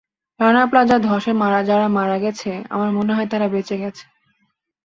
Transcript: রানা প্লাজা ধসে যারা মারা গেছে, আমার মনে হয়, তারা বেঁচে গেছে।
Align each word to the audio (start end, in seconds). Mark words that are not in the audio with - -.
রানা 0.39 0.63
প্লাজা 0.65 0.97
ধসে 0.99 1.31
যারা 1.69 1.87
মারা 1.89 2.17
গেছে, 2.19 2.51
আমার 2.69 2.89
মনে 2.91 3.11
হয়, 3.13 3.27
তারা 3.27 3.47
বেঁচে 3.47 3.75
গেছে। 3.77 4.03